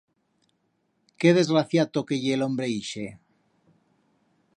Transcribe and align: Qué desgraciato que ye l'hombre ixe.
Qué 1.23 1.33
desgraciato 1.39 2.03
que 2.11 2.19
ye 2.23 2.39
l'hombre 2.39 2.71
ixe. 2.79 3.05